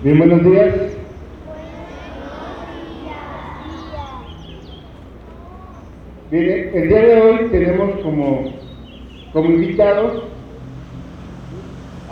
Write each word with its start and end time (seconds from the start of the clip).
Bien, 0.00 0.16
buenos 0.16 0.44
días. 0.44 0.74
Bien, 6.30 6.70
el 6.72 6.88
día 6.88 7.00
de 7.00 7.20
hoy 7.20 7.48
tenemos 7.50 7.98
como, 8.02 8.44
como 9.32 9.50
invitados 9.50 10.22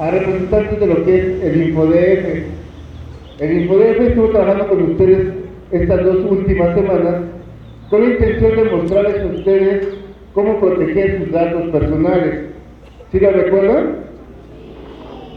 a 0.01 0.11
representantes 0.11 0.81
de 0.81 0.87
lo 0.89 1.05
que 1.05 1.17
es 1.17 1.43
el 1.45 1.63
InfoDF. 1.63 2.47
El 3.39 3.63
InfoDF 3.63 4.01
estuvo 4.01 4.31
trabajando 4.31 4.67
con 4.67 4.83
ustedes 4.91 5.35
estas 5.71 6.05
dos 6.05 6.17
últimas 6.29 6.75
semanas 6.75 7.23
con 7.89 8.01
la 8.01 8.15
intención 8.15 8.57
de 8.57 8.65
mostrarles 8.65 9.23
a 9.23 9.27
ustedes 9.27 9.89
cómo 10.35 10.59
proteger 10.59 11.21
sus 11.21 11.31
datos 11.31 11.71
personales. 11.71 12.47
¿Sí 13.13 13.21
lo 13.21 13.31
recuerdan? 13.31 13.99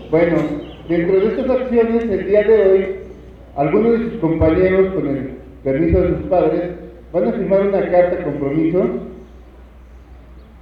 Bueno, 0.10 0.38
dentro 0.90 1.20
de 1.20 1.28
estas 1.28 1.50
acciones, 1.50 2.04
el 2.04 2.28
día 2.28 2.44
de 2.44 2.72
hoy, 2.72 2.86
algunos 3.56 3.92
de 3.92 4.10
sus 4.10 4.20
compañeros, 4.20 4.94
con 4.96 5.08
el 5.08 5.30
permiso 5.64 6.02
de 6.02 6.18
sus 6.18 6.28
padres, 6.28 6.72
van 7.14 7.28
a 7.28 7.32
firmar 7.34 7.68
una 7.68 7.92
carta 7.92 8.24
compromiso 8.24 8.88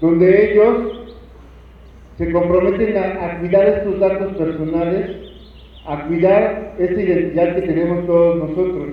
donde 0.01 0.51
ellos 0.51 1.15
se 2.17 2.31
comprometen 2.31 2.97
a, 2.97 3.39
cuidar 3.39 3.69
estos 3.69 3.99
datos 3.99 4.35
personales, 4.35 5.17
a 5.85 6.05
cuidar 6.07 6.75
esta 6.77 7.01
identidad 7.01 7.55
que 7.55 7.61
tenemos 7.61 8.05
todos 8.05 8.49
nosotros. 8.49 8.87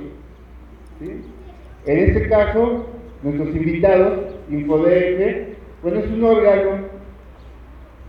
En 1.87 1.98
este 1.98 2.28
caso, 2.28 2.87
nuestros 3.23 3.54
invitados, 3.56 4.37
InfoDF, 4.51 5.48
bueno, 5.82 5.98
es 5.98 6.10
un 6.12 6.24
órgano 6.24 6.70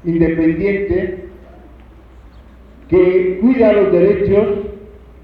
independiente 0.03 1.25
que 2.89 3.39
cuida 3.41 3.73
los 3.73 3.91
derechos 3.91 4.47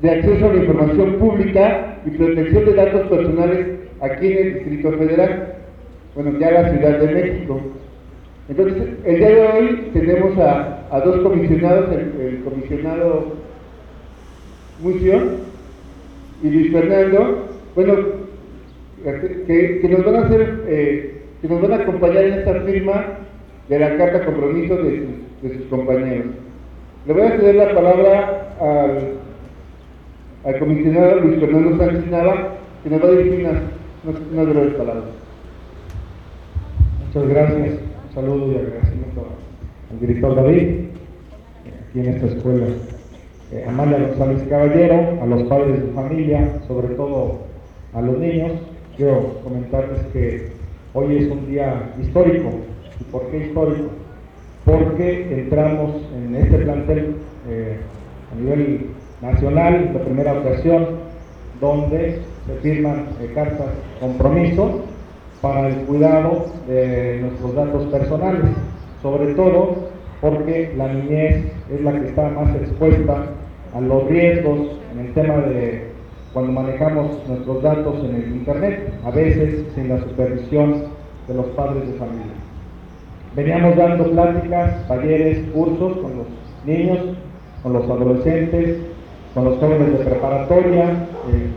de 0.02 0.10
acceso 0.10 0.46
a 0.46 0.54
la 0.54 0.64
información 0.64 1.14
pública 1.16 1.98
y 2.06 2.10
protección 2.12 2.66
de 2.66 2.74
datos 2.74 3.08
personales 3.08 3.68
aquí 4.02 4.28
en 4.28 4.38
el 4.38 4.54
Distrito 4.56 4.92
Federal, 4.94 5.56
bueno, 6.16 6.40
ya 6.40 6.52
la 6.52 6.72
Ciudad 6.72 7.00
de 7.00 7.14
México. 7.14 7.62
Entonces, 8.50 8.84
el 9.06 9.18
día 9.18 9.30
de 9.30 9.48
hoy 9.48 9.90
tenemos 9.94 10.38
a, 10.40 11.02
dos 11.06 11.22
comisionados, 11.22 11.90
el, 11.96 12.42
comisionado 12.44 13.34
Mucio 14.82 15.22
y 16.44 16.50
Luis 16.50 16.72
Fernando, 16.72 17.48
bueno, 17.76 17.96
que, 19.04 19.88
nos 19.90 20.06
van 20.06 20.16
a 20.16 20.26
hacer, 20.26 20.64
eh, 20.68 21.22
que 21.42 21.48
nos 21.48 21.62
van 21.62 21.74
a 21.74 21.84
acompañar 21.84 22.24
en 22.24 22.34
esta 22.34 22.62
firma 22.62 23.06
de 23.70 23.80
la 23.80 23.96
carta 23.98 24.26
compromiso 24.26 24.76
de 24.76 25.06
sus, 25.42 25.68
compañeros. 25.70 26.26
Le 27.08 27.14
voy 27.14 27.24
a 27.24 27.32
ceder 27.32 27.56
la 27.56 27.74
palabra 27.74 28.54
al, 30.44 30.60
comisionado 30.60 31.22
Luis 31.22 31.40
Fernando 31.40 31.78
Sánchez 31.78 32.12
Nava, 32.12 32.50
que 32.84 32.90
nos 32.92 33.02
va 33.04 33.08
a 33.08 33.12
dirigir 33.12 33.40
unas, 33.40 33.64
unas 34.32 34.50
breves 34.50 34.74
palabras. 34.76 35.06
Muchas 37.08 37.28
gracias. 37.28 37.80
Un 38.08 38.14
saludo 38.14 38.52
y 38.52 38.56
agradecimiento 38.56 39.26
al 39.90 40.00
director 40.00 40.36
David, 40.36 40.68
aquí 41.90 42.00
en 42.02 42.06
esta 42.06 42.28
escuela. 42.28 42.68
Eh, 43.52 43.66
Amalia 43.68 43.98
González 43.98 44.44
Caballero, 44.48 45.24
a 45.24 45.26
los 45.26 45.44
padres 45.50 45.82
de 45.82 45.92
familia, 45.94 46.54
sobre 46.68 46.90
todo 46.90 47.40
a 47.96 48.02
los 48.02 48.20
niños. 48.20 48.52
Quiero 48.96 49.40
comentarles 49.44 50.02
que 50.14 50.52
hoy 50.94 51.18
es 51.18 51.32
un 51.32 51.48
día 51.48 51.94
histórico. 52.00 52.52
¿Y 53.00 53.04
por 53.06 53.26
qué 53.32 53.48
histórico? 53.48 53.90
Porque 54.66 55.42
entramos 55.42 55.96
en 56.16 56.36
este 56.36 56.58
plantel 56.60 57.16
eh, 57.50 57.78
a 58.32 58.36
nivel 58.40 58.88
nacional, 59.22 59.92
la 59.94 60.00
primera 60.02 60.34
ocasión, 60.34 60.86
donde 61.60 62.22
se 62.48 62.54
firman 62.62 63.06
eh, 63.22 63.32
cartas 63.34 63.68
compromiso 64.00 64.82
para 65.42 65.70
el 65.70 65.76
cuidado 65.86 66.46
de 66.68 67.20
nuestros 67.22 67.56
datos 67.56 67.86
personales, 67.88 68.44
sobre 69.02 69.34
todo 69.34 69.90
porque 70.22 70.74
la 70.78 70.94
niñez 70.94 71.46
es 71.72 71.82
la 71.82 72.00
que 72.00 72.08
está 72.08 72.30
más 72.30 72.56
expuesta 72.56 73.26
a 73.74 73.82
los 73.82 74.08
riesgos 74.08 74.60
en 74.94 75.00
el 75.08 75.14
tema 75.14 75.38
de 75.38 75.92
cuando 76.34 76.52
manejamos 76.54 77.28
nuestros 77.28 77.62
datos 77.62 77.96
en 78.06 78.16
el 78.16 78.28
Internet, 78.36 78.94
a 79.04 79.12
veces 79.12 79.66
sin 79.76 79.90
la 79.90 80.00
supervisión 80.00 80.84
de 81.28 81.34
los 81.34 81.48
padres 81.48 81.88
de 81.88 81.94
familia. 81.94 82.51
Veníamos 83.36 83.78
dando 83.78 84.12
pláticas, 84.12 84.88
talleres, 84.88 85.40
cursos 85.54 85.98
con 85.98 86.18
los 86.18 86.28
niños, 86.66 87.00
con 87.64 87.74
los 87.74 87.90
adolescentes, 87.90 88.78
con 89.34 89.46
los 89.46 89.58
jóvenes 89.58 89.98
de 89.98 90.06
preparatoria, 90.06 90.90
eh, 91.32 91.48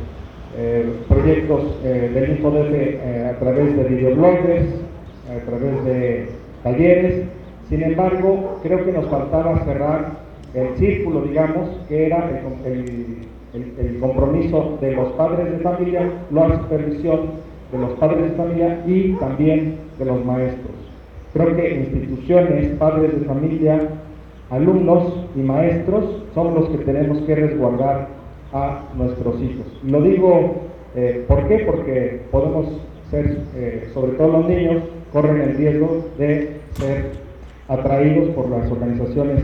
eh, 0.56 0.88
proyectos 1.08 1.62
eh, 1.82 2.12
del 2.14 2.30
InfoDF 2.30 2.72
eh, 2.72 3.32
a 3.34 3.36
través 3.40 3.76
de 3.76 3.82
videoblogs, 3.82 4.68
a 5.28 5.44
través 5.44 5.84
de 5.84 6.28
talleres. 6.62 7.24
Sin 7.68 7.82
embargo, 7.82 8.60
creo 8.62 8.84
que 8.84 8.92
nos 8.92 9.06
faltaba 9.06 9.64
cerrar 9.64 10.12
el 10.54 10.76
círculo, 10.76 11.22
digamos, 11.22 11.70
que 11.88 12.06
era 12.06 12.30
el, 12.64 13.98
compromiso 14.00 14.78
de 14.80 14.94
los 14.94 15.12
padres 15.12 15.50
de 15.50 15.58
familia, 15.58 16.08
la 16.30 16.58
supervisión 16.58 17.20
de 17.72 17.78
los 17.78 17.90
padres 17.92 18.30
de 18.30 18.36
familia 18.36 18.82
y 18.86 19.12
también 19.14 19.76
de 19.98 20.04
los 20.04 20.24
maestros. 20.24 20.93
Creo 21.34 21.56
que 21.56 21.74
instituciones, 21.74 22.70
padres 22.78 23.20
de 23.20 23.26
familia, 23.26 23.88
alumnos 24.50 25.26
y 25.36 25.40
maestros 25.40 26.22
son 26.34 26.54
los 26.54 26.68
que 26.70 26.78
tenemos 26.78 27.18
que 27.22 27.34
resguardar 27.34 28.08
a 28.52 28.84
nuestros 28.96 29.40
hijos. 29.42 29.66
Lo 29.82 30.00
digo, 30.00 30.64
eh. 30.94 31.24
Porque 31.26 32.20
podemos 32.30 32.66
ser, 33.10 33.38
eh, 33.56 33.90
sobre 33.92 34.12
todo 34.12 34.28
los 34.28 34.48
niños, 34.48 34.82
corren 35.12 35.40
el 35.40 35.56
riesgo 35.56 36.06
de 36.18 36.60
ser 36.74 37.12
atraídos 37.68 38.28
por 38.30 38.48
las 38.48 38.70
organizaciones 38.70 39.42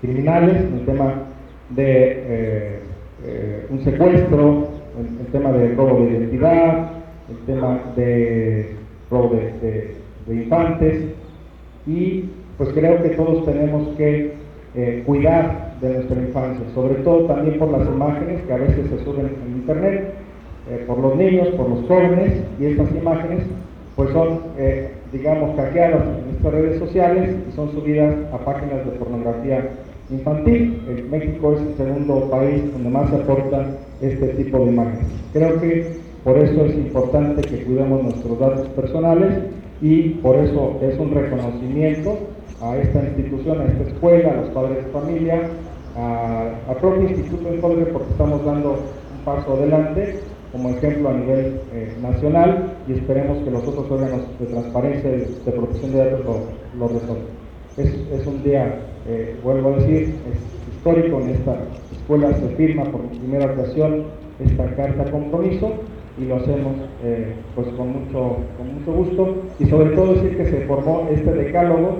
criminales, 0.00 0.56
el 0.56 0.86
tema 0.86 1.14
de 1.70 2.80
eh, 3.26 3.66
un 3.68 3.84
secuestro, 3.84 4.68
el, 4.98 5.26
tema 5.26 5.52
de 5.52 5.74
robo 5.74 6.04
de 6.04 6.10
identidad, 6.10 6.90
el 7.28 7.36
tema 7.46 7.80
de 7.96 8.76
robo 9.10 9.34
de 9.34 9.94
infantes 10.28 11.14
y 11.86 12.24
pues 12.58 12.70
creo 12.74 13.02
que 13.02 13.10
todos 13.10 13.44
tenemos 13.46 13.88
que 13.96 14.34
eh, 14.74 15.02
cuidar 15.06 15.74
de 15.80 15.94
nuestra 15.94 16.20
infancia, 16.20 16.64
sobre 16.74 16.94
todo 16.96 17.24
también 17.24 17.58
por 17.58 17.70
las 17.70 17.88
imágenes 17.88 18.42
que 18.42 18.52
a 18.52 18.58
veces 18.58 18.88
se 18.90 19.02
suben 19.02 19.30
en 19.46 19.56
internet, 19.56 20.12
eh, 20.70 20.84
por 20.86 20.98
los 20.98 21.16
niños, 21.16 21.48
por 21.56 21.70
los 21.70 21.86
jóvenes, 21.86 22.42
y 22.60 22.66
estas 22.66 22.94
imágenes 22.94 23.40
pues 23.96 24.10
son, 24.10 24.40
eh, 24.58 24.92
digamos, 25.12 25.56
hackeadas 25.56 26.02
en 26.02 26.36
estas 26.36 26.52
redes 26.52 26.78
sociales 26.78 27.34
y 27.48 27.56
son 27.56 27.72
subidas 27.72 28.14
a 28.32 28.38
páginas 28.38 28.84
de 28.84 28.92
pornografía 28.92 29.70
infantil. 30.10 30.82
México 31.10 31.54
es 31.54 31.60
el 31.62 31.74
segundo 31.76 32.30
país 32.30 32.72
donde 32.72 32.90
más 32.90 33.10
se 33.10 33.16
aportan 33.16 33.76
este 34.00 34.28
tipo 34.28 34.58
de 34.58 34.66
imágenes. 34.66 35.06
Creo 35.32 35.60
que 35.60 35.96
por 36.24 36.38
eso 36.38 36.64
es 36.66 36.74
importante 36.74 37.42
que 37.42 37.64
cuidemos 37.64 38.02
nuestros 38.02 38.38
datos 38.38 38.68
personales 38.68 39.30
y 39.80 40.10
por 40.22 40.36
eso 40.36 40.78
es 40.82 40.98
un 40.98 41.14
reconocimiento 41.14 42.18
a 42.60 42.76
esta 42.76 43.02
institución, 43.02 43.60
a 43.60 43.64
esta 43.64 43.84
escuela, 43.84 44.30
a 44.30 44.36
los 44.42 44.50
padres 44.50 44.84
de 44.84 44.90
familia, 44.92 45.42
a, 45.96 46.74
propio 46.80 47.08
Instituto 47.08 47.50
de 47.50 47.86
porque 47.86 48.10
estamos 48.10 48.44
dando 48.44 48.72
un 48.72 49.24
paso 49.24 49.54
adelante 49.54 50.20
como 50.52 50.70
ejemplo 50.70 51.10
a 51.10 51.14
nivel 51.14 51.60
eh, 51.72 51.94
nacional 52.02 52.74
y 52.88 52.92
esperemos 52.92 53.38
que 53.44 53.50
los 53.50 53.66
otros 53.66 53.90
órganos 53.90 54.22
de 54.38 54.46
transparencia 54.46 55.10
y 55.10 55.18
de, 55.44 55.52
protección 55.52 55.92
de 55.92 55.98
datos 55.98 56.20
lo, 56.78 56.88
resuelvan. 56.88 57.40
Es, 57.76 58.26
un 58.26 58.42
día, 58.42 58.80
eh, 59.06 59.36
vuelvo 59.42 59.70
a 59.70 59.76
decir, 59.76 60.14
es 60.30 60.74
histórico, 60.74 61.20
en 61.20 61.30
esta 61.30 61.56
escuela 61.92 62.32
se 62.34 62.48
firma 62.56 62.84
por 62.84 63.00
primera 63.02 63.52
ocasión 63.52 64.04
esta 64.40 64.74
carta 64.74 65.10
compromiso 65.10 65.72
y 66.18 66.24
lo 66.24 66.36
hacemos 66.36 66.74
eh, 67.04 67.34
pues 67.54 67.68
con 67.68 67.92
mucho, 67.92 68.36
con 68.56 68.74
mucho 68.74 68.92
gusto 68.92 69.42
y 69.58 69.66
sobre 69.66 69.90
todo 69.90 70.14
decir 70.14 70.36
que 70.36 70.46
se 70.46 70.66
formó 70.66 71.08
este 71.10 71.32
decálogo 71.32 71.98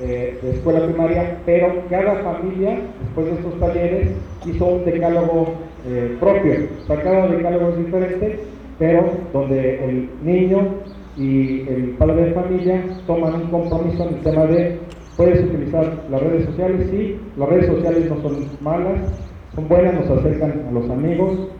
eh, 0.00 0.36
de 0.42 0.50
escuela 0.50 0.84
primaria, 0.84 1.38
pero 1.46 1.72
cada 1.88 2.16
familia, 2.16 2.80
después 3.00 3.26
de 3.26 3.32
estos 3.34 3.60
talleres, 3.60 4.10
hizo 4.44 4.66
un 4.66 4.84
decálogo 4.84 5.54
eh, 5.86 6.16
propio. 6.18 6.54
O 6.88 6.94
cada 6.94 7.28
decálogo 7.28 7.68
es 7.68 7.78
diferente, 7.78 8.40
pero 8.78 9.04
donde 9.32 9.84
el 9.84 10.10
niño 10.24 10.66
y 11.16 11.60
el 11.68 11.94
padre 11.96 12.26
de 12.26 12.32
familia 12.32 12.84
toman 13.06 13.34
un 13.34 13.46
compromiso 13.50 14.08
en 14.08 14.14
el 14.16 14.20
tema 14.22 14.46
de, 14.46 14.78
puedes 15.16 15.44
utilizar 15.44 16.04
las 16.10 16.20
redes 16.20 16.46
sociales, 16.46 16.88
sí, 16.90 17.16
las 17.36 17.48
redes 17.48 17.66
sociales 17.66 18.10
no 18.10 18.20
son 18.20 18.48
malas, 18.60 19.00
son 19.54 19.68
buenas, 19.68 19.94
nos 19.94 20.18
acercan 20.18 20.66
a 20.68 20.72
los 20.72 20.90
amigos, 20.90 21.50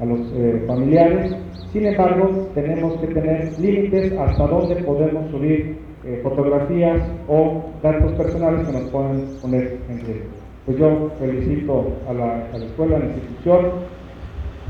a 0.00 0.04
los 0.04 0.20
eh, 0.34 0.64
familiares, 0.66 1.34
sin 1.72 1.86
embargo, 1.86 2.48
tenemos 2.54 2.98
que 3.00 3.08
tener 3.08 3.58
límites 3.58 4.12
hasta 4.18 4.46
dónde 4.46 4.76
podemos 4.76 5.30
subir 5.30 5.78
eh, 6.04 6.20
fotografías 6.22 7.02
o 7.28 7.64
datos 7.82 8.12
personales 8.12 8.66
que 8.66 8.72
nos 8.72 8.90
puedan 8.90 9.26
poner 9.42 9.78
en 9.90 9.98
riesgo. 10.00 10.30
pues 10.64 10.78
yo 10.78 11.10
felicito 11.18 11.92
a 12.08 12.14
la, 12.14 12.46
a 12.52 12.58
la 12.58 12.64
escuela, 12.64 12.96
a 12.96 12.98
la 13.00 13.06
institución, 13.06 13.60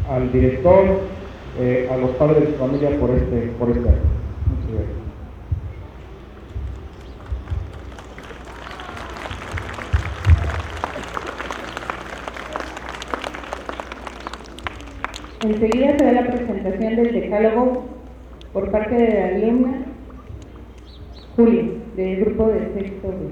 al 0.08 0.32
director, 0.32 0.84
eh, 1.60 1.88
a 1.90 1.96
los 1.96 2.10
padres 2.12 2.40
de 2.40 2.54
familia 2.54 2.90
por 2.98 3.10
este, 3.10 3.52
por 3.58 3.69
este 3.70 3.88
acto. 3.88 4.08
Muchas 4.48 4.72
gracias. 4.72 5.07
Enseguida 15.49 15.97
se 15.97 16.05
da 16.05 16.12
la 16.12 16.27
presentación 16.27 16.97
del 16.97 17.11
decálogo 17.11 17.87
por 18.53 18.71
parte 18.71 18.95
de 18.95 19.15
la 19.15 19.29
alumna 19.29 19.79
Juli, 21.37 21.81
del 21.97 22.21
grupo 22.21 22.49
de 22.49 22.75
sexto 22.75 23.09
B. 23.09 23.31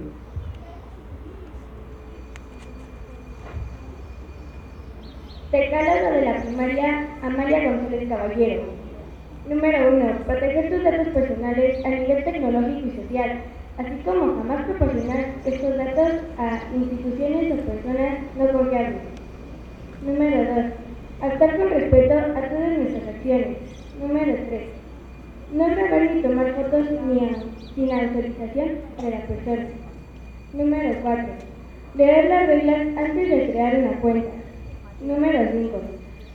Decálogo 5.53 6.11
de 6.17 6.23
la 6.25 6.43
primaria 6.43 7.07
Amalia 7.23 7.71
González 7.71 8.09
Caballero. 8.09 8.63
Número 9.51 9.97
1. 9.97 10.19
Proteger 10.25 10.71
tus 10.71 10.85
datos 10.85 11.09
personales 11.09 11.85
a 11.85 11.89
nivel 11.91 12.25
tecnológico 12.25 12.87
y 12.87 12.97
social, 13.03 13.41
así 13.77 14.03
como 14.07 14.37
jamás 14.37 14.65
proporcionar 14.65 15.27
estos 15.45 15.77
datos 15.77 16.13
a 16.39 16.61
instituciones 16.75 17.53
o 17.53 17.57
personas 17.57 18.19
no 18.39 18.59
confiables. 18.59 19.03
Número 20.03 20.55
2. 20.63 20.86
Actuar 21.21 21.57
con 21.57 21.71
respeto 21.71 22.13
a 22.13 22.49
todas 22.49 22.79
nuestras 22.79 23.09
acciones. 23.09 23.57
Número 23.99 24.35
3. 24.35 24.63
No 25.55 25.67
grabar 25.67 26.15
ni 26.15 26.21
tomar 26.21 26.55
fotos 26.55 26.91
ni 27.07 27.21
a, 27.25 27.37
sin 27.75 27.91
autorización 27.91 28.69
de 29.01 29.11
la 29.11 29.21
persona. 29.21 29.67
Número 30.53 31.01
4. 31.03 31.25
Leer 31.97 32.25
las 32.27 32.47
reglas 32.49 32.81
antes 32.99 33.31
de 33.31 33.51
crear 33.51 33.79
una 33.79 34.01
cuenta. 34.01 34.29
Número 35.01 35.39
5. 35.53 35.81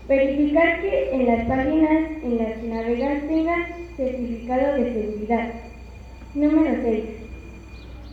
Verificar 0.07 0.81
que 0.81 1.11
en 1.11 1.27
las 1.27 1.45
páginas 1.45 2.01
en 2.23 2.37
las 2.39 2.57
que 2.57 2.67
navegas 2.67 3.27
tengan 3.27 3.65
certificado 3.95 4.77
de 4.77 4.93
seguridad. 4.93 5.53
Número 6.33 6.75
6. 6.81 7.03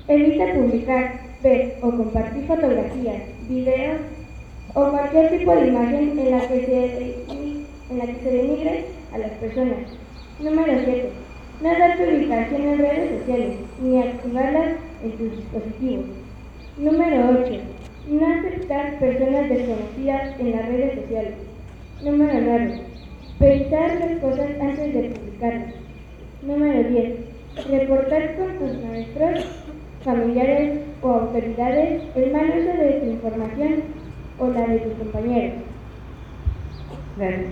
Evita 0.09 0.53
publicar, 0.53 1.21
ver 1.43 1.77
o 1.81 1.91
compartir 1.91 2.45
fotografías, 2.47 3.23
videos 3.49 4.01
o 4.79 4.91
cualquier 4.93 5.37
tipo 5.37 5.53
de 5.57 5.67
imagen 5.67 6.17
en 6.17 6.31
la 6.31 6.41
que 6.47 6.65
se, 6.67 7.15
en 7.91 7.99
la 7.99 8.07
que 8.07 8.15
se 8.23 8.31
denigre 8.31 8.85
a 9.13 9.19
las 9.19 9.31
personas. 9.33 9.79
Número 10.39 10.73
7. 10.85 11.11
No 11.61 11.69
dar 11.71 11.97
tu 11.97 12.05
ubicación 12.05 12.63
en 12.63 12.79
redes 12.79 13.19
sociales 13.19 13.57
ni 13.83 14.01
activarlas 14.01 14.77
en 15.03 15.11
tus 15.19 15.37
dispositivos. 15.37 16.07
Número 16.77 17.43
8. 17.45 17.61
No 18.09 18.27
aceptar 18.27 18.99
personas 19.01 19.49
desconocidas 19.49 20.39
en 20.39 20.53
las 20.53 20.67
redes 20.69 21.01
sociales. 21.01 21.35
Número 22.05 22.41
9. 22.41 22.81
Pensar 23.41 23.99
las 23.99 24.19
cosas 24.21 24.49
antes 24.61 24.95
de 24.95 25.11
publicarlas. 25.11 25.75
Número 26.43 26.89
10. 26.89 27.15
Reportar 27.69 28.37
con 28.37 28.59
tus 28.59 28.85
maestros, 28.85 29.45
familiares 30.05 30.79
o 31.03 31.09
autoridades 31.09 32.03
el 32.15 32.31
mal 32.31 32.47
uso 32.49 32.81
de 32.81 32.93
tu 33.01 33.07
información 33.07 33.98
o 34.39 34.49
la 34.49 34.67
de 34.67 34.79
tus 34.79 34.93
compañeros. 34.95 35.63
Gracias. 37.17 37.51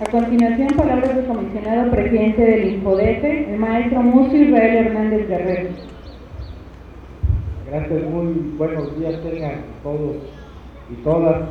A 0.00 0.10
continuación, 0.10 0.68
palabras 0.76 1.16
del 1.16 1.26
comisionado 1.26 1.90
presidente 1.90 2.40
del 2.40 2.74
Infodefe, 2.74 3.52
el 3.52 3.58
maestro 3.58 4.00
Mucio 4.00 4.42
Israel 4.42 4.86
Hernández 4.86 5.28
Guerrero. 5.28 5.70
Gracias, 7.68 8.04
muy 8.04 8.54
buenos 8.56 8.98
días 8.98 9.20
tengan 9.22 9.62
todos 9.82 10.16
y 10.90 10.94
todas. 11.02 11.42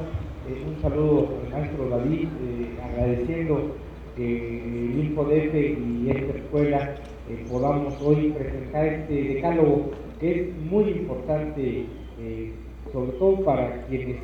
Eh, 0.48 0.64
un 0.66 0.82
saludo 0.82 1.28
al 1.44 1.52
maestro 1.52 1.90
David, 1.90 2.30
eh, 2.42 2.80
agradeciendo 2.84 3.76
que 4.18 4.64
el 4.64 5.00
InfoDF 5.00 5.54
y 5.54 6.10
esta 6.10 6.38
escuela 6.38 6.96
eh, 7.30 7.46
podamos 7.50 8.02
hoy 8.02 8.32
presentar 8.32 8.86
este 8.88 9.14
decálogo 9.36 9.92
que 10.20 10.32
es 10.32 10.56
muy 10.72 10.90
importante, 10.90 11.86
eh, 12.20 12.52
sobre 12.92 13.12
todo 13.14 13.44
para 13.46 13.86
quienes 13.86 14.18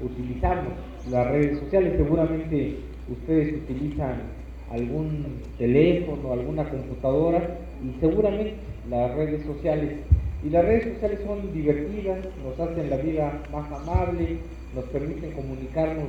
utilizamos 0.00 0.72
las 1.10 1.26
redes 1.32 1.58
sociales. 1.58 1.94
Seguramente 1.96 2.76
ustedes 3.10 3.62
utilizan 3.62 4.22
algún 4.70 5.40
teléfono, 5.58 6.32
alguna 6.32 6.68
computadora 6.68 7.58
y 7.84 8.00
seguramente 8.00 8.54
las 8.88 9.14
redes 9.16 9.44
sociales. 9.44 9.98
Y 10.44 10.50
las 10.50 10.64
redes 10.64 10.94
sociales 10.94 11.20
son 11.26 11.52
divertidas, 11.52 12.24
nos 12.44 12.58
hacen 12.60 12.88
la 12.88 12.96
vida 12.98 13.42
más 13.52 13.70
amable, 13.72 14.38
nos 14.74 14.84
permiten 14.84 15.32
comunicarnos 15.32 16.06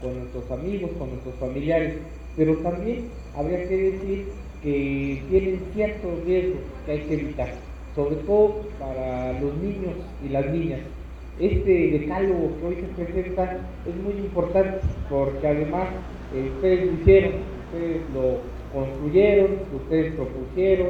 con 0.00 0.18
nuestros 0.18 0.50
amigos, 0.50 0.90
con 0.98 1.08
nuestros 1.10 1.34
familiares, 1.36 1.94
pero 2.36 2.56
también 2.58 3.08
habría 3.36 3.68
que 3.68 3.76
decir 3.76 4.26
que 4.62 5.22
tienen 5.28 5.60
ciertos 5.74 6.24
riesgos 6.24 6.60
que 6.86 6.92
hay 6.92 7.00
que 7.00 7.14
evitar, 7.14 7.54
sobre 7.94 8.16
todo 8.16 8.60
para 8.78 9.32
los 9.40 9.54
niños 9.56 9.94
y 10.24 10.28
las 10.28 10.46
niñas. 10.50 10.80
Este 11.40 11.98
decálogo 11.98 12.50
que 12.60 12.66
hoy 12.66 12.76
se 12.96 13.04
presenta 13.04 13.58
es 13.86 13.96
muy 14.02 14.24
importante 14.24 14.78
porque 15.10 15.46
además 15.46 15.88
eh, 16.34 16.50
ustedes 16.54 16.86
lo 16.86 16.92
hicieron, 16.92 17.32
ustedes 17.66 18.02
lo 18.14 18.52
construyeron, 18.72 19.50
ustedes 19.74 20.14
propusieron 20.14 20.88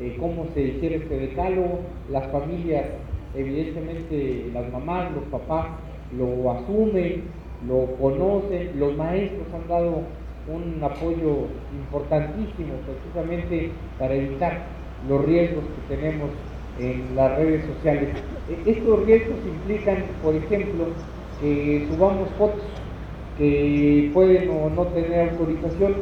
eh, 0.00 0.16
cómo 0.18 0.46
se 0.54 0.62
hiciera 0.62 0.96
este 0.96 1.18
decálogo, 1.18 1.80
las 2.10 2.30
familias, 2.32 2.86
evidentemente 3.34 4.46
las 4.54 4.72
mamás, 4.72 5.12
los 5.12 5.24
papás 5.24 5.66
lo 6.16 6.50
asumen, 6.52 7.24
lo 7.68 7.86
conocen, 8.00 8.70
los 8.78 8.96
maestros 8.96 9.46
han 9.52 9.68
dado 9.68 10.02
un 10.48 10.82
apoyo 10.82 11.48
importantísimo 11.72 12.74
precisamente 12.86 13.70
para 13.98 14.14
evitar 14.14 14.62
los 15.08 15.24
riesgos 15.24 15.64
que 15.64 15.96
tenemos 15.96 16.30
en 16.78 17.14
las 17.14 17.36
redes 17.36 17.64
sociales. 17.66 18.08
E, 18.48 18.70
estos 18.70 19.04
riesgos 19.04 19.36
implican, 19.46 20.04
por 20.22 20.34
ejemplo, 20.34 20.86
que 21.40 21.86
subamos 21.88 22.28
fotos 22.38 22.62
que 23.38 24.10
pueden 24.12 24.50
o 24.50 24.70
no 24.70 24.84
tener 24.88 25.30
autorización 25.30 25.94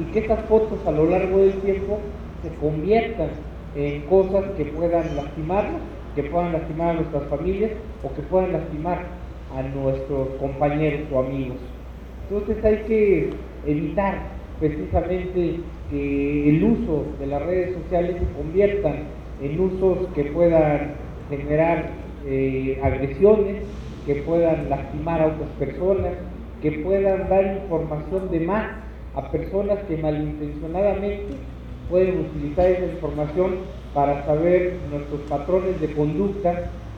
y 0.00 0.04
que 0.12 0.20
estas 0.20 0.44
fotos 0.46 0.78
a 0.86 0.92
lo 0.92 1.06
largo 1.06 1.38
del 1.38 1.54
tiempo 1.54 1.98
se 2.42 2.54
conviertan 2.56 3.30
en 3.74 4.02
cosas 4.02 4.44
que 4.56 4.64
puedan 4.66 5.16
lastimarnos, 5.16 5.80
que 6.14 6.22
puedan 6.24 6.52
lastimar 6.52 6.90
a 6.90 6.94
nuestras 6.94 7.24
familias 7.24 7.72
o 8.04 8.14
que 8.14 8.22
puedan 8.22 8.52
lastimar 8.52 9.02
a 9.56 9.62
nuestros 9.62 10.28
compañeros 10.40 11.00
o 11.12 11.20
amigos. 11.20 11.56
Entonces 12.28 12.64
hay 12.64 12.76
que 12.86 13.30
evitar 13.66 14.18
precisamente 14.60 15.60
que 15.90 16.48
el 16.48 16.64
uso 16.64 17.04
de 17.18 17.26
las 17.26 17.42
redes 17.42 17.74
sociales 17.74 18.16
se 18.18 18.42
conviertan 18.42 19.04
en 19.42 19.60
usos 19.60 20.08
que 20.14 20.24
puedan 20.24 20.94
generar 21.28 21.90
eh, 22.26 22.80
agresiones, 22.82 23.62
que 24.06 24.16
puedan 24.16 24.70
lastimar 24.70 25.20
a 25.22 25.26
otras 25.26 25.50
personas, 25.58 26.12
que 26.62 26.72
puedan 26.72 27.28
dar 27.28 27.60
información 27.62 28.30
de 28.30 28.40
más 28.40 28.66
a 29.14 29.30
personas 29.30 29.78
que 29.88 29.96
malintencionadamente 29.96 31.36
pueden 31.88 32.20
utilizar 32.20 32.70
esa 32.70 32.86
información 32.86 33.56
para 33.92 34.24
saber 34.24 34.78
nuestros 34.90 35.20
patrones 35.22 35.80
de 35.80 35.92
conducta, 35.92 36.50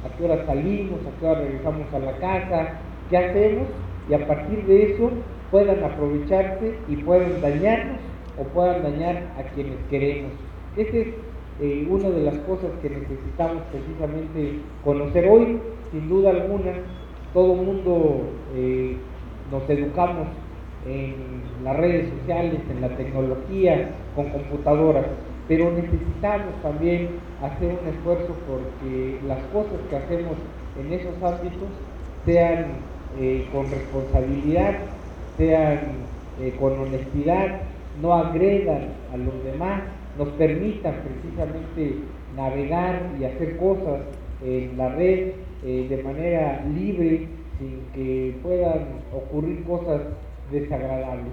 a 0.04 0.16
qué 0.16 0.24
hora 0.24 0.46
salimos, 0.46 1.00
a 1.00 1.20
qué 1.20 1.26
hora 1.26 1.40
regresamos 1.40 1.92
a 1.92 1.98
la 1.98 2.12
casa, 2.18 2.68
qué 3.10 3.16
hacemos, 3.18 3.66
y 4.08 4.14
a 4.14 4.26
partir 4.26 4.64
de 4.66 4.92
eso 4.92 5.10
puedan 5.50 5.82
aprovecharse 5.84 6.74
y 6.88 6.96
puedan 6.96 7.40
dañarnos 7.40 7.98
o 8.38 8.44
puedan 8.44 8.82
dañar 8.82 9.22
a 9.38 9.42
quienes 9.54 9.76
queremos. 9.90 10.32
Esa 10.76 10.96
es 10.96 11.08
eh, 11.60 11.86
una 11.88 12.10
de 12.10 12.22
las 12.22 12.36
cosas 12.40 12.70
que 12.82 12.90
necesitamos 12.90 13.62
precisamente 13.72 14.60
conocer 14.84 15.28
hoy, 15.28 15.58
sin 15.90 16.08
duda 16.08 16.30
alguna, 16.30 16.72
todo 17.32 17.54
el 17.54 17.66
mundo 17.66 18.20
eh, 18.54 18.96
nos 19.50 19.68
educamos 19.70 20.28
en 20.86 21.14
las 21.64 21.76
redes 21.76 22.10
sociales, 22.18 22.60
en 22.70 22.80
la 22.80 22.88
tecnología, 22.96 23.90
con 24.14 24.28
computadoras, 24.30 25.06
pero 25.48 25.72
necesitamos 25.72 26.54
también 26.62 27.08
hacer 27.42 27.74
un 27.82 27.88
esfuerzo 27.88 28.34
porque 28.48 29.18
las 29.26 29.38
cosas 29.52 29.78
que 29.88 29.96
hacemos 29.96 30.36
en 30.78 30.92
esos 30.92 31.22
ámbitos 31.22 31.68
sean 32.24 32.66
eh, 33.18 33.48
con 33.52 33.70
responsabilidad, 33.70 34.74
sean 35.36 35.78
eh, 36.40 36.54
con 36.58 36.78
honestidad, 36.78 37.60
no 38.00 38.12
agredan 38.14 38.88
a 39.12 39.16
los 39.16 39.44
demás, 39.44 39.82
nos 40.18 40.28
permitan 40.30 40.94
precisamente 41.02 41.96
navegar 42.34 43.02
y 43.20 43.24
hacer 43.24 43.56
cosas 43.56 44.00
en 44.44 44.76
la 44.76 44.90
red 44.90 45.32
eh, 45.64 45.86
de 45.88 46.02
manera 46.02 46.64
libre 46.74 47.28
sin 47.58 47.80
que 47.94 48.34
puedan 48.42 48.86
ocurrir 49.14 49.64
cosas 49.64 50.02
desagradables. 50.50 51.32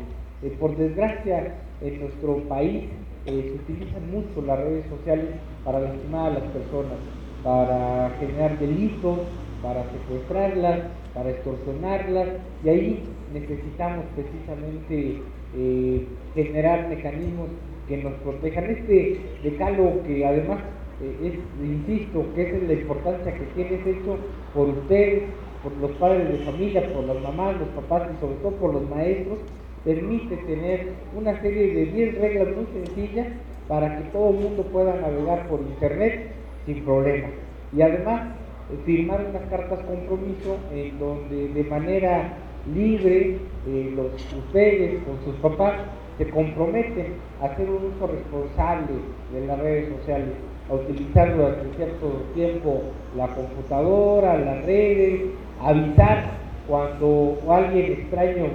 por 0.59 0.75
desgracia, 0.77 1.53
en 1.81 1.99
nuestro 1.99 2.37
país 2.47 2.85
eh, 3.25 3.51
se 3.67 3.73
utilizan 3.73 4.09
mucho 4.11 4.41
las 4.45 4.59
redes 4.59 4.85
sociales 4.87 5.27
para 5.65 5.79
lastimar 5.79 6.31
a 6.31 6.33
las 6.35 6.43
personas, 6.43 6.97
para 7.43 8.09
generar 8.19 8.57
delitos, 8.59 9.19
para 9.61 9.83
secuestrarlas, 9.91 10.79
para 11.13 11.29
extorsionarlas, 11.29 12.27
y 12.63 12.69
ahí 12.69 13.03
necesitamos 13.33 14.05
precisamente 14.15 15.21
eh, 15.55 16.05
generar 16.35 16.87
mecanismos 16.89 17.49
que 17.87 17.97
nos 17.97 18.13
protejan. 18.23 18.65
Este 18.65 19.19
decálogo 19.43 20.03
que 20.03 20.25
además 20.25 20.59
eh, 21.01 21.39
insisto, 21.61 22.25
que 22.35 22.43
es 22.43 22.63
la 22.63 22.73
importancia 22.73 23.33
que 23.33 23.45
tiene 23.55 23.75
es 23.75 23.87
hecho 23.87 24.17
por 24.53 24.69
ustedes, 24.69 25.23
por 25.61 25.75
los 25.77 25.91
padres 25.97 26.29
de 26.29 26.45
familia, 26.45 26.93
por 26.93 27.03
las 27.05 27.21
mamás, 27.21 27.59
los 27.59 27.69
papás 27.69 28.09
y 28.15 28.21
sobre 28.21 28.35
todo 28.35 28.51
por 28.51 28.73
los 28.73 28.89
maestros, 28.89 29.39
permite 29.83 30.37
tener 30.37 30.89
una 31.15 31.41
serie 31.41 31.73
de 31.73 31.85
10 31.87 32.17
reglas 32.19 32.47
muy 32.55 32.67
sencillas 32.73 33.27
para 33.67 33.97
que 33.97 34.09
todo 34.09 34.29
el 34.29 34.35
mundo 34.37 34.63
pueda 34.71 34.95
navegar 34.95 35.47
por 35.47 35.61
internet 35.61 36.31
sin 36.65 36.83
problema. 36.83 37.27
Y 37.75 37.81
además 37.81 38.29
eh, 38.71 38.77
firmar 38.85 39.25
unas 39.29 39.43
cartas 39.49 39.79
compromiso 39.85 40.57
en 40.73 40.99
donde 40.99 41.49
de 41.49 41.63
manera 41.65 42.37
libre 42.73 43.37
los, 43.65 44.07
ustedes 44.33 45.03
con 45.03 45.23
sus 45.25 45.35
papás 45.41 45.73
se 46.17 46.29
comprometen 46.29 47.13
a 47.41 47.45
hacer 47.45 47.69
un 47.69 47.91
uso 47.95 48.07
responsable 48.07 48.93
de 49.33 49.47
las 49.47 49.59
redes 49.59 49.89
sociales, 49.97 50.33
a 50.69 50.73
utilizar 50.73 51.35
durante 51.35 51.75
cierto 51.75 52.23
tiempo 52.35 52.81
la 53.17 53.27
computadora, 53.27 54.37
las 54.37 54.65
redes, 54.65 55.21
avisar 55.61 56.23
cuando 56.67 57.37
alguien 57.49 57.93
extraño 57.93 58.45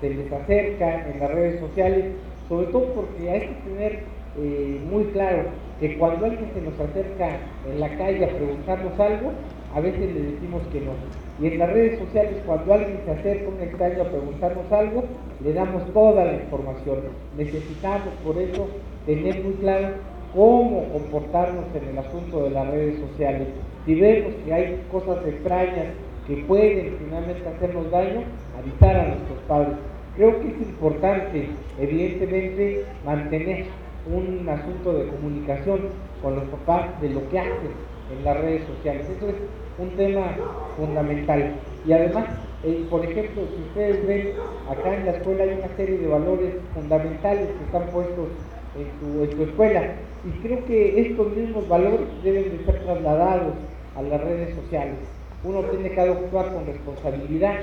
se 0.00 0.10
les 0.10 0.32
acerca 0.32 1.08
en 1.10 1.20
las 1.20 1.30
redes 1.30 1.60
sociales, 1.60 2.04
sobre 2.48 2.66
todo 2.68 2.86
porque 2.94 3.30
hay 3.30 3.40
que 3.40 3.70
tener 3.70 4.00
eh, 4.38 4.80
muy 4.90 5.04
claro 5.06 5.44
que 5.78 5.96
cuando 5.98 6.26
alguien 6.26 6.50
se 6.54 6.60
nos 6.62 6.74
acerca 6.80 7.28
en 7.70 7.80
la 7.80 7.88
calle 7.96 8.24
a 8.24 8.28
preguntarnos 8.28 8.98
algo, 8.98 9.32
a 9.74 9.80
veces 9.80 10.14
le 10.14 10.22
decimos 10.32 10.62
que 10.72 10.80
no. 10.80 10.92
Y 11.40 11.52
en 11.52 11.58
las 11.58 11.72
redes 11.72 11.98
sociales, 11.98 12.36
cuando 12.46 12.74
alguien 12.74 13.00
se 13.04 13.10
acerca 13.10 13.48
un 13.48 13.60
extraño 13.60 14.02
a 14.02 14.10
preguntarnos 14.10 14.72
algo, 14.72 15.04
le 15.42 15.52
damos 15.52 15.92
toda 15.92 16.24
la 16.24 16.34
información. 16.34 16.98
Necesitamos 17.36 18.08
por 18.24 18.38
eso 18.38 18.68
tener 19.06 19.42
muy 19.42 19.54
claro 19.54 19.88
cómo 20.34 20.84
comportarnos 20.92 21.64
en 21.74 21.88
el 21.88 21.98
asunto 21.98 22.44
de 22.44 22.50
las 22.50 22.70
redes 22.70 23.00
sociales. 23.00 23.48
Si 23.86 23.94
vemos 23.94 24.32
que 24.44 24.52
hay 24.52 24.82
cosas 24.90 25.26
extrañas 25.26 25.86
que 26.26 26.36
pueden 26.36 26.96
finalmente 26.98 27.48
hacernos 27.48 27.90
daño, 27.90 28.22
avisar 28.58 28.96
a 28.96 29.08
nuestros 29.08 29.38
padres. 29.48 29.76
Creo 30.16 30.40
que 30.40 30.48
es 30.48 30.60
importante, 30.60 31.48
evidentemente, 31.80 32.84
mantener 33.04 33.64
un 34.06 34.48
asunto 34.48 34.92
de 34.92 35.08
comunicación 35.08 35.80
con 36.22 36.36
los 36.36 36.44
papás 36.44 37.00
de 37.00 37.10
lo 37.10 37.28
que 37.30 37.38
hacen 37.38 37.72
en 38.16 38.24
las 38.24 38.40
redes 38.40 38.62
sociales. 38.66 39.08
Eso 39.08 39.28
es 39.28 39.34
un 39.78 39.90
tema 39.90 40.36
fundamental. 40.76 41.54
Y 41.86 41.92
además, 41.92 42.26
eh, 42.64 42.86
por 42.90 43.04
ejemplo, 43.04 43.42
si 43.54 43.62
ustedes 43.62 44.06
ven, 44.06 44.32
acá 44.70 44.94
en 44.94 45.06
la 45.06 45.12
escuela 45.12 45.44
hay 45.44 45.58
una 45.58 45.76
serie 45.76 45.98
de 45.98 46.06
valores 46.06 46.54
fundamentales 46.74 47.48
que 47.48 47.64
están 47.64 47.90
puestos 47.90 48.28
en 48.76 48.86
tu, 49.00 49.24
en 49.24 49.30
tu 49.30 49.42
escuela. 49.44 49.82
Y 50.24 50.30
creo 50.46 50.64
que 50.66 51.00
estos 51.00 51.36
mismos 51.36 51.68
valores 51.68 52.06
deben 52.22 52.56
de 52.56 52.64
ser 52.64 52.84
trasladados 52.84 53.54
a 53.96 54.02
las 54.02 54.20
redes 54.20 54.54
sociales. 54.54 54.96
Uno 55.44 55.60
tiene 55.62 55.90
que 55.90 56.00
actuar 56.00 56.52
con 56.52 56.66
responsabilidad 56.66 57.56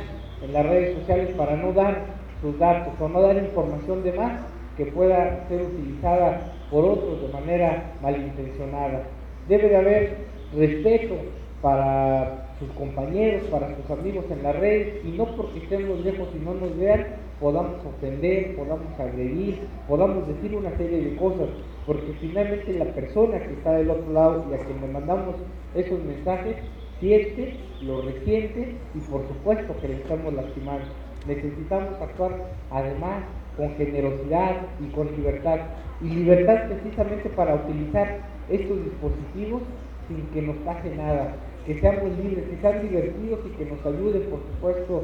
en 0.43 0.53
las 0.53 0.65
redes 0.65 0.99
sociales 0.99 1.29
para 1.37 1.55
no 1.55 1.71
dar 1.71 2.05
sus 2.41 2.57
datos 2.59 2.93
o 2.99 3.07
no 3.07 3.21
dar 3.21 3.37
información 3.37 4.03
de 4.03 4.13
más 4.13 4.33
que 4.75 4.85
pueda 4.87 5.45
ser 5.47 5.61
utilizada 5.61 6.53
por 6.69 6.85
otros 6.85 7.21
de 7.21 7.33
manera 7.33 7.91
malintencionada. 8.01 9.03
Debe 9.47 9.69
de 9.69 9.75
haber 9.77 10.17
respeto 10.55 11.15
para 11.61 12.47
sus 12.59 12.69
compañeros, 12.71 13.43
para 13.49 13.75
sus 13.75 13.89
amigos 13.91 14.25
en 14.29 14.43
las 14.43 14.55
redes 14.55 15.05
y 15.05 15.11
no 15.11 15.25
porque 15.35 15.59
estemos 15.59 15.99
lejos 16.03 16.29
y 16.35 16.43
no 16.43 16.53
nos 16.53 16.77
vean 16.77 17.05
podamos 17.39 17.85
ofender, 17.85 18.55
podamos 18.55 18.99
agredir, 18.99 19.59
podamos 19.87 20.27
decir 20.27 20.55
una 20.55 20.75
serie 20.77 21.01
de 21.01 21.15
cosas, 21.15 21.47
porque 21.85 22.13
finalmente 22.19 22.77
la 22.77 22.85
persona 22.93 23.39
que 23.39 23.53
está 23.53 23.73
del 23.73 23.89
otro 23.89 24.11
lado 24.11 24.45
y 24.49 24.53
a 24.53 24.57
quien 24.57 24.81
le 24.81 24.87
mandamos 24.87 25.35
esos 25.73 26.03
mensajes 26.03 26.57
siente, 26.99 27.55
lo 27.81 28.01
resiente 28.01 28.75
y 28.93 28.99
por 29.09 29.25
supuesto 29.27 29.73
que 29.79 29.87
le 29.87 29.95
estamos 29.95 30.33
lastimando. 30.33 30.85
Necesitamos 31.27 32.01
actuar 32.01 32.31
además 32.71 33.23
con 33.55 33.75
generosidad 33.75 34.55
y 34.81 34.91
con 34.91 35.07
libertad. 35.15 35.59
Y 36.01 36.07
libertad 36.07 36.67
precisamente 36.67 37.29
para 37.29 37.55
utilizar 37.55 38.19
estos 38.49 38.83
dispositivos 38.85 39.61
sin 40.09 40.25
que 40.33 40.41
nos 40.41 40.57
pase 40.57 40.93
nada, 40.95 41.35
que 41.65 41.79
seamos 41.79 42.17
libres, 42.17 42.43
que 42.49 42.57
sean 42.61 42.81
divertidos 42.81 43.39
y 43.45 43.49
que 43.57 43.65
nos 43.65 43.85
ayuden, 43.85 44.23
por 44.23 44.39
supuesto, 44.39 45.03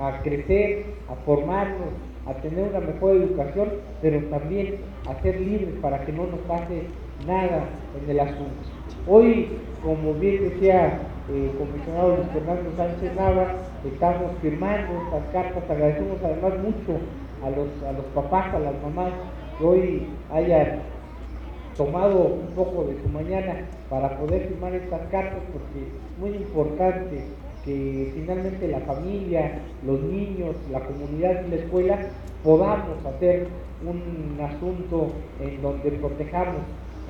a 0.00 0.20
crecer, 0.22 0.84
a 1.10 1.14
formarnos, 1.24 1.90
a 2.26 2.34
tener 2.34 2.68
una 2.68 2.80
mejor 2.80 3.16
educación, 3.16 3.68
pero 4.00 4.20
también 4.24 4.76
a 5.08 5.20
ser 5.22 5.40
libres 5.40 5.74
para 5.80 6.04
que 6.04 6.12
no 6.12 6.26
nos 6.26 6.40
pase 6.40 6.82
nada 7.26 7.64
en 8.00 8.10
el 8.10 8.20
asunto. 8.20 8.62
Hoy, 9.08 9.48
como 9.82 10.14
bien 10.14 10.48
decía 10.50 11.00
el 11.28 11.50
comisionado 11.58 12.16
Luis 12.16 12.28
Fernando 12.32 12.70
Sánchez 12.76 13.14
Nava, 13.16 13.54
estamos 13.84 14.32
firmando 14.42 14.92
estas 15.04 15.32
cartas, 15.32 15.70
agradecemos 15.70 16.18
además 16.22 16.52
mucho 16.58 17.00
a 17.44 17.50
los, 17.50 17.68
a 17.88 17.92
los 17.92 18.04
papás, 18.14 18.54
a 18.54 18.58
las 18.58 18.74
mamás 18.82 19.12
que 19.58 19.64
hoy 19.64 20.06
hayan 20.32 20.80
tomado 21.76 22.18
un 22.18 22.54
poco 22.54 22.84
de 22.84 23.00
su 23.02 23.08
mañana 23.08 23.66
para 23.90 24.18
poder 24.18 24.48
firmar 24.48 24.74
estas 24.74 25.00
cartas 25.10 25.40
porque 25.52 25.86
es 25.86 26.18
muy 26.18 26.36
importante 26.36 27.24
que 27.64 28.12
finalmente 28.14 28.68
la 28.68 28.80
familia, 28.80 29.58
los 29.86 30.00
niños, 30.00 30.54
la 30.70 30.80
comunidad 30.80 31.44
y 31.46 31.50
la 31.50 31.56
escuela 31.56 31.98
podamos 32.42 33.04
hacer 33.06 33.46
un 33.82 34.38
asunto 34.40 35.10
en 35.40 35.62
donde 35.62 35.90
protejamos 35.92 36.62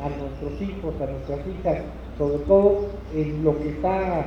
a 0.02 0.08
nuestros 0.08 0.60
hijos, 0.60 0.94
a 1.00 1.06
nuestras 1.06 1.40
hijas, 1.46 1.82
sobre 2.18 2.38
todo 2.44 2.86
en 3.14 3.44
lo 3.44 3.58
que 3.58 3.70
está 3.70 4.24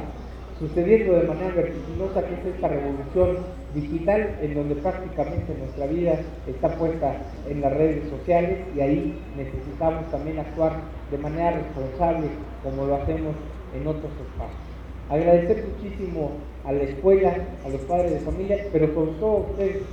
sucediendo 0.60 1.14
de 1.14 1.28
manera 1.28 1.54
vertiginosa, 1.56 2.24
que 2.26 2.34
es 2.34 2.56
esta 2.56 2.68
revolución 2.68 3.38
digital, 3.74 4.38
en 4.42 4.54
donde 4.54 4.76
prácticamente 4.76 5.54
nuestra 5.58 5.88
vida 5.88 6.20
está 6.48 6.70
puesta 6.76 7.18
en 7.50 7.62
las 7.62 7.74
redes 7.74 8.10
sociales 8.10 8.60
y 8.76 8.80
ahí 8.80 9.20
necesitamos 9.36 10.10
también 10.12 10.40
actuar 10.40 10.74
de 11.12 11.18
manera 11.18 11.52
responsable 11.52 12.28
como 12.64 12.86
lo 12.86 12.96
hacemos 12.96 13.36
en 13.76 13.88
otros 13.88 14.12
espacios. 14.12 14.68
Agradecer 15.10 15.66
muchísimo 15.66 16.32
a 16.66 16.72
la 16.72 16.84
escuela, 16.84 17.36
a 17.66 17.70
los 17.70 17.82
padres 17.82 18.12
de 18.12 18.20
familia, 18.20 18.66
pero 18.72 18.94
sobre 18.94 19.12
todo 19.14 19.32
a 19.32 19.52
ustedes, 19.52 19.84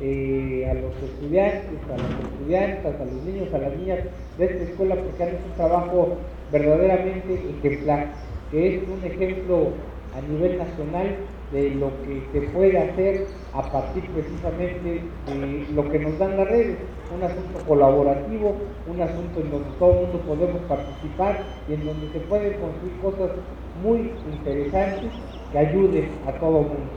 eh, 0.00 0.66
a 0.70 0.74
los 0.74 0.94
estudiantes, 1.02 1.78
a 1.88 1.98
las 1.98 2.24
estudiantes, 2.24 2.94
a 3.00 3.04
los 3.04 3.24
niños, 3.24 3.54
a 3.54 3.58
las 3.58 3.76
niñas 3.76 3.98
de 4.38 4.44
esta 4.44 4.64
escuela, 4.64 4.96
porque 4.96 5.22
han 5.22 5.28
hecho 5.28 5.44
un 5.46 5.56
trabajo 5.56 6.16
verdaderamente 6.50 7.34
ejemplar, 7.58 8.12
que 8.50 8.76
es 8.76 8.82
un 8.88 9.04
ejemplo 9.04 9.68
a 10.16 10.20
nivel 10.20 10.58
nacional 10.58 11.16
de 11.52 11.70
lo 11.70 11.90
que 12.04 12.22
se 12.32 12.46
puede 12.48 12.78
hacer 12.78 13.26
a 13.52 13.62
partir 13.70 14.04
precisamente 14.10 15.02
de 15.26 15.66
lo 15.74 15.88
que 15.90 15.98
nos 15.98 16.18
dan 16.18 16.36
las 16.36 16.48
redes, 16.48 16.78
un 17.14 17.22
asunto 17.22 17.58
colaborativo, 17.66 18.56
un 18.86 19.00
asunto 19.00 19.40
en 19.40 19.50
donde 19.50 19.68
todo 19.78 19.92
el 19.92 20.06
mundo 20.06 20.18
podemos 20.26 20.62
participar 20.62 21.40
y 21.68 21.74
en 21.74 21.84
donde 21.84 22.08
se 22.12 22.20
pueden 22.20 22.54
construir 22.60 22.96
cosas 23.02 23.30
muy 23.82 24.12
interesantes 24.32 25.12
que 25.50 25.58
ayuden 25.58 26.08
a 26.26 26.32
todo 26.32 26.60
el 26.60 26.66
mundo. 26.66 26.90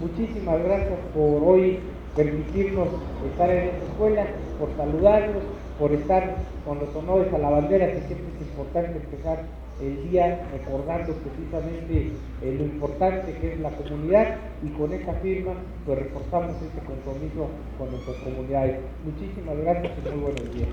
Muchísimas 0.00 0.62
gracias 0.62 0.98
por 1.14 1.42
hoy 1.44 1.78
permitirnos 2.16 2.88
estar 3.30 3.50
en 3.50 3.68
esta 3.68 3.84
escuela, 3.86 4.26
por 4.58 4.68
saludarlos, 4.76 5.42
por 5.78 5.92
estar 5.92 6.36
con 6.66 6.78
los 6.78 6.94
honores 6.94 7.32
a 7.32 7.38
la 7.38 7.50
bandera, 7.50 7.86
que 7.86 8.00
siempre 8.02 8.28
es 8.36 8.46
importante 8.48 8.98
empezar 8.98 9.44
el 9.80 10.10
día 10.10 10.46
recordando 10.52 11.12
precisamente 11.14 12.12
eh, 12.42 12.54
lo 12.58 12.64
importante 12.64 13.32
que 13.40 13.54
es 13.54 13.60
la 13.60 13.70
comunidad 13.70 14.36
y 14.62 14.68
con 14.70 14.92
esta 14.92 15.14
firma 15.14 15.52
pues 15.86 15.98
reforzamos 15.98 16.56
este 16.62 16.80
compromiso 16.86 17.48
con 17.78 17.90
nuestras 17.90 18.16
comunidades. 18.18 18.78
Muchísimas 19.04 19.56
gracias 19.58 19.92
y 19.98 20.08
muy 20.10 20.20
buenos 20.20 20.54
días. 20.54 20.68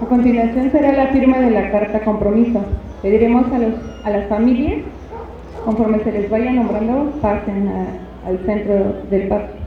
A 0.00 0.06
continuación 0.06 0.72
será 0.72 0.92
la 0.92 1.06
firma 1.08 1.38
de 1.38 1.50
la 1.50 1.70
carta 1.70 2.00
compromiso. 2.00 2.64
Pediremos 3.02 3.46
a, 3.52 3.58
los, 3.58 3.74
a 4.04 4.10
las 4.10 4.28
familias, 4.28 4.82
conforme 5.64 6.00
se 6.00 6.12
les 6.12 6.28
vaya 6.28 6.52
nombrando, 6.52 7.12
pasen 7.20 7.70
al 8.26 8.38
centro 8.44 9.02
del 9.08 9.28
parque. 9.28 9.61